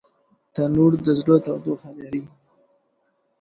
[0.53, 2.21] تنور د زړه تودوخه لري